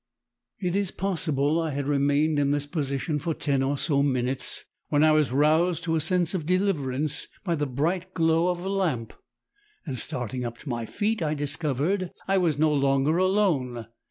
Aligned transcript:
"It 0.57 0.75
is 0.75 0.89
possible 0.89 1.61
I 1.61 1.69
had 1.69 1.85
remained 1.85 2.39
in 2.39 2.49
this 2.49 2.65
position 2.65 3.19
for 3.19 3.35
ten 3.35 3.61
or 3.61 3.77
so 3.77 4.01
minutes, 4.01 4.65
when 4.89 5.03
I 5.03 5.11
was 5.11 5.31
roused 5.31 5.83
to 5.83 5.95
a 5.95 5.99
sense 5.99 6.33
of 6.33 6.47
deliverance 6.47 7.27
by 7.43 7.53
the 7.53 7.67
bright 7.67 8.15
glow 8.15 8.47
of 8.47 8.65
a 8.65 8.69
lamp, 8.69 9.13
and 9.85 9.99
starting 9.99 10.43
up 10.43 10.57
to 10.57 10.69
my 10.69 10.87
feet, 10.87 11.21
I 11.21 11.35
discovered 11.35 12.09
I 12.27 12.39
was 12.39 12.57
no 12.57 12.73
longer 12.73 13.17
alone. 13.19 13.89